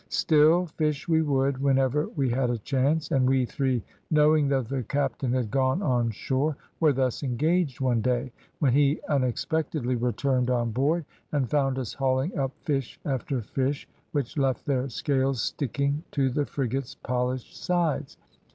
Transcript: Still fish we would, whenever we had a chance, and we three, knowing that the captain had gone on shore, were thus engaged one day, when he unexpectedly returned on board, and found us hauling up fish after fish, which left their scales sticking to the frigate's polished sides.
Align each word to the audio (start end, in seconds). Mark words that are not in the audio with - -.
Still 0.09 0.65
fish 0.65 1.07
we 1.07 1.21
would, 1.21 1.59
whenever 1.59 2.07
we 2.15 2.31
had 2.31 2.49
a 2.49 2.57
chance, 2.57 3.11
and 3.11 3.29
we 3.29 3.45
three, 3.45 3.83
knowing 4.09 4.47
that 4.47 4.67
the 4.67 4.81
captain 4.81 5.31
had 5.31 5.51
gone 5.51 5.83
on 5.83 6.09
shore, 6.09 6.57
were 6.79 6.91
thus 6.91 7.21
engaged 7.21 7.79
one 7.79 8.01
day, 8.01 8.31
when 8.57 8.73
he 8.73 8.99
unexpectedly 9.09 9.93
returned 9.95 10.49
on 10.49 10.71
board, 10.71 11.05
and 11.31 11.51
found 11.51 11.77
us 11.77 11.93
hauling 11.93 12.35
up 12.35 12.49
fish 12.63 12.99
after 13.05 13.43
fish, 13.43 13.87
which 14.11 14.39
left 14.39 14.65
their 14.65 14.89
scales 14.89 15.39
sticking 15.39 16.01
to 16.09 16.31
the 16.31 16.47
frigate's 16.47 16.95
polished 16.95 17.55
sides. 17.55 18.17